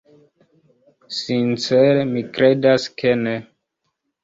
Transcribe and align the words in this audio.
Sincere, 1.17 2.07
mi 2.15 2.25
kredas, 2.39 2.91
ke 3.03 3.15
ne. 3.23 3.39